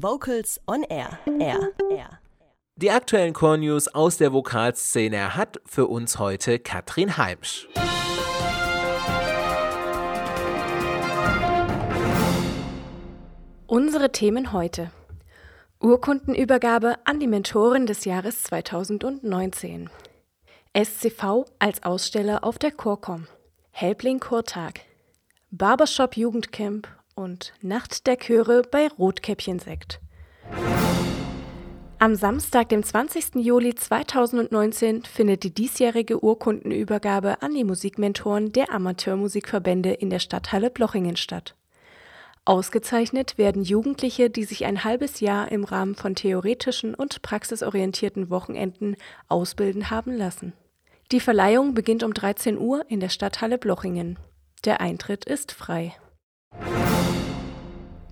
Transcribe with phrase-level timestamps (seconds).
[0.00, 1.18] Vocals on Air.
[1.40, 1.72] Air.
[1.90, 2.20] Air.
[2.76, 7.66] Die aktuellen Core News aus der Vokalszene hat für uns heute Katrin Heimsch.
[13.66, 14.92] Unsere Themen heute.
[15.80, 19.90] Urkundenübergabe an die Mentoren des Jahres 2019.
[20.76, 23.26] SCV als Aussteller auf der Chorcom.
[23.72, 24.80] Helbling Chortag.
[25.50, 26.86] Barbershop Jugendcamp
[27.18, 30.00] und Nacht der Chöre bei Rotkäppchensekt.
[32.00, 33.34] Am Samstag, dem 20.
[33.34, 41.16] Juli 2019, findet die diesjährige Urkundenübergabe an die Musikmentoren der Amateurmusikverbände in der Stadthalle Blochingen
[41.16, 41.56] statt.
[42.44, 48.96] Ausgezeichnet werden Jugendliche, die sich ein halbes Jahr im Rahmen von theoretischen und praxisorientierten Wochenenden
[49.26, 50.52] ausbilden haben lassen.
[51.10, 54.18] Die Verleihung beginnt um 13 Uhr in der Stadthalle Blochingen.
[54.64, 55.94] Der Eintritt ist frei.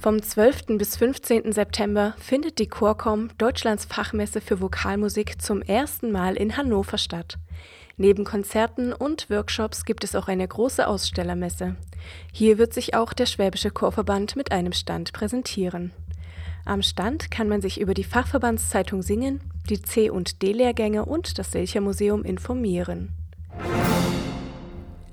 [0.00, 0.78] Vom 12.
[0.78, 1.50] bis 15.
[1.50, 7.36] September findet die Chorcom Deutschlands Fachmesse für Vokalmusik zum ersten Mal in Hannover statt.
[7.96, 11.74] Neben Konzerten und Workshops gibt es auch eine große Ausstellermesse.
[12.32, 15.90] Hier wird sich auch der Schwäbische Chorverband mit einem Stand präsentieren.
[16.64, 21.50] Am Stand kann man sich über die Fachverbandszeitung Singen, die C- und D-Lehrgänge und das
[21.50, 23.17] Selcher Museum informieren.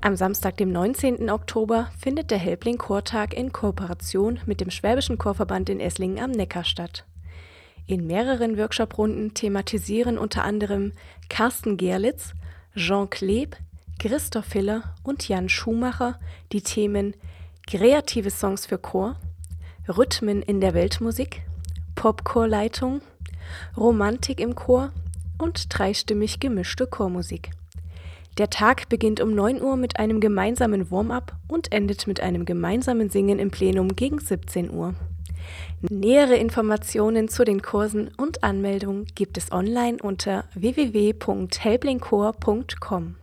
[0.06, 1.28] Am Samstag, dem 19.
[1.30, 6.62] Oktober, findet der Helbling Chortag in Kooperation mit dem Schwäbischen Chorverband in Esslingen am Neckar
[6.62, 7.04] statt.
[7.88, 10.92] In mehreren Workshop-Runden thematisieren unter anderem
[11.28, 12.34] Carsten Gerlitz,
[12.76, 13.56] Jean Kleb,
[13.98, 16.20] Christoph Hiller und Jan Schumacher
[16.52, 17.16] die Themen
[17.66, 19.16] Kreative Songs für Chor,
[19.88, 21.42] Rhythmen in der Weltmusik,
[21.96, 23.00] Popchorleitung,
[23.76, 24.92] Romantik im Chor
[25.36, 27.50] und dreistimmig gemischte Chormusik.
[28.38, 33.08] Der Tag beginnt um 9 Uhr mit einem gemeinsamen Warm-up und endet mit einem gemeinsamen
[33.08, 34.94] Singen im Plenum gegen 17 Uhr.
[35.80, 43.14] Nähere Informationen zu den Kursen und Anmeldungen gibt es online unter www.helblingchor.com.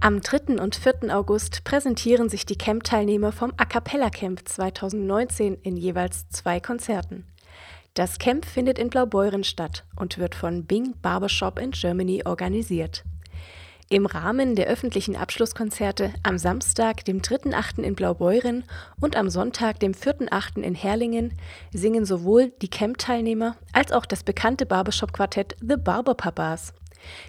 [0.00, 0.60] Am 3.
[0.60, 1.16] und 4.
[1.16, 7.24] August präsentieren sich die Camp-Teilnehmer vom A Cappella Camp 2019 in jeweils zwei Konzerten.
[7.94, 13.02] Das Camp findet in Blaubeuren statt und wird von Bing Barbershop in Germany organisiert.
[13.90, 17.82] Im Rahmen der öffentlichen Abschlusskonzerte am Samstag, dem 3.8.
[17.82, 18.64] in Blaubeuren
[18.98, 20.62] und am Sonntag, dem 4.8.
[20.62, 21.34] in Herlingen
[21.70, 26.72] singen sowohl die Camp-Teilnehmer als auch das bekannte Barbershop-Quartett The Barber Papas.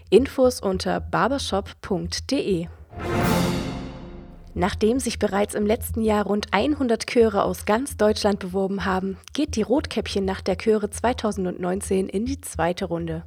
[0.09, 2.67] Infos unter barbershop.de.
[4.57, 9.57] Nachdem sich bereits im letzten Jahr rund 100 Chöre aus ganz Deutschland beworben haben, geht
[9.57, 13.23] die Rotkäppchen nach der Chöre 2019 in die zweite Runde.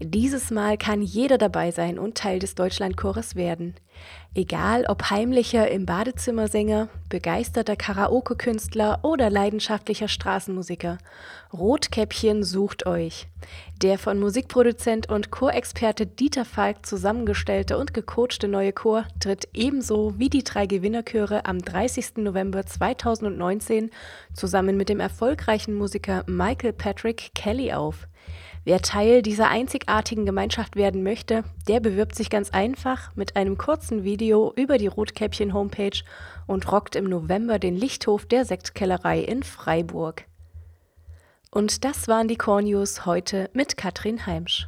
[0.00, 3.74] Dieses Mal kann jeder dabei sein und Teil des Deutschlandchores werden.
[4.34, 10.98] Egal ob heimlicher im Badezimmersänger, begeisterter Karaoke-Künstler oder leidenschaftlicher Straßenmusiker,
[11.52, 13.28] Rotkäppchen sucht euch.
[13.80, 20.30] Der von Musikproduzent und Chorexperte Dieter Falk zusammengestellte und gecoachte neue Chor tritt ebenso wie
[20.30, 22.16] die drei Gewinnerchöre am 30.
[22.16, 23.90] November 2019
[24.32, 28.08] zusammen mit dem erfolgreichen Musiker Michael Patrick Kelly auf.
[28.66, 34.04] Wer Teil dieser einzigartigen Gemeinschaft werden möchte, der bewirbt sich ganz einfach mit einem kurzen
[34.04, 36.02] Video über die Rotkäppchen-Homepage
[36.46, 40.24] und rockt im November den Lichthof der Sektkellerei in Freiburg.
[41.50, 44.66] Und das waren die Core News heute mit Katrin Heimsch.